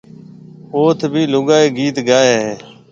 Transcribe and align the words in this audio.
اوٿ 0.75 0.99
ڀِي 1.13 1.21
لوگائيَ 1.33 1.67
گيت 1.77 1.97
گائيَ 2.07 2.31
ھيََََ 2.43 2.51